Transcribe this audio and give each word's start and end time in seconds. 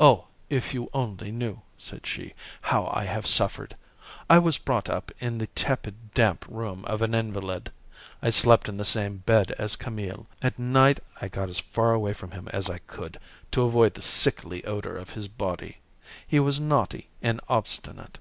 "Oh! 0.00 0.26
if 0.50 0.74
you 0.74 0.90
only 0.92 1.30
knew," 1.30 1.62
said 1.78 2.04
she, 2.04 2.34
"how 2.62 2.88
I 2.92 3.04
have 3.04 3.28
suffered. 3.28 3.76
I 4.28 4.40
was 4.40 4.58
brought 4.58 4.88
up 4.90 5.12
in 5.20 5.38
the 5.38 5.46
tepid 5.46 6.14
damp 6.14 6.44
room 6.48 6.84
of 6.86 7.00
an 7.00 7.14
invalid. 7.14 7.70
I 8.20 8.30
slept 8.30 8.68
in 8.68 8.76
the 8.76 8.84
same 8.84 9.18
bed 9.18 9.52
as 9.60 9.76
Camille. 9.76 10.26
At 10.42 10.58
night 10.58 10.98
I 11.20 11.28
got 11.28 11.48
as 11.48 11.60
far 11.60 11.92
away 11.94 12.12
from 12.12 12.32
him 12.32 12.48
as 12.52 12.68
I 12.68 12.78
could, 12.78 13.20
to 13.52 13.62
avoid 13.62 13.94
the 13.94 14.02
sickly 14.02 14.64
odour 14.64 14.96
of 14.96 15.10
his 15.10 15.28
body. 15.28 15.76
He 16.26 16.40
was 16.40 16.58
naughty 16.58 17.10
and 17.22 17.40
obstinate. 17.48 18.18